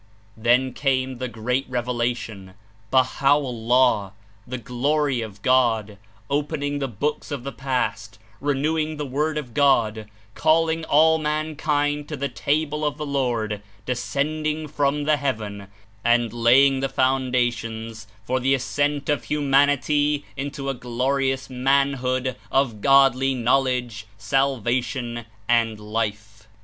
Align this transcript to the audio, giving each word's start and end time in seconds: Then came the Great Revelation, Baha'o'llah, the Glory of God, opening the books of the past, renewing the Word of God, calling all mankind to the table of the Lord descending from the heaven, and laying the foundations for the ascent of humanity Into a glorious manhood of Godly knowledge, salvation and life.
Then 0.35 0.73
came 0.73 1.19
the 1.19 1.27
Great 1.27 1.67
Revelation, 1.69 2.55
Baha'o'llah, 2.89 4.13
the 4.47 4.57
Glory 4.57 5.21
of 5.21 5.43
God, 5.43 5.99
opening 6.27 6.79
the 6.79 6.87
books 6.87 7.29
of 7.29 7.43
the 7.43 7.51
past, 7.51 8.17
renewing 8.39 8.97
the 8.97 9.05
Word 9.05 9.37
of 9.37 9.53
God, 9.53 10.09
calling 10.33 10.83
all 10.85 11.19
mankind 11.19 12.07
to 12.09 12.17
the 12.17 12.29
table 12.29 12.83
of 12.83 12.97
the 12.97 13.05
Lord 13.05 13.61
descending 13.85 14.67
from 14.67 15.03
the 15.03 15.17
heaven, 15.17 15.67
and 16.03 16.33
laying 16.33 16.79
the 16.79 16.89
foundations 16.89 18.07
for 18.23 18.39
the 18.39 18.55
ascent 18.55 19.07
of 19.07 19.25
humanity 19.25 20.25
Into 20.35 20.67
a 20.67 20.73
glorious 20.73 21.47
manhood 21.47 22.35
of 22.51 22.81
Godly 22.81 23.35
knowledge, 23.35 24.07
salvation 24.17 25.25
and 25.47 25.79
life. 25.79 26.47